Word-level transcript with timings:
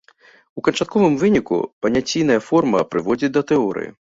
У 0.59 0.63
канчатковым 0.67 1.17
выніку 1.25 1.59
паняційная 1.87 2.41
форма 2.49 2.85
прыводзіць 2.95 3.35
да 3.37 3.41
тэорыі. 3.53 3.89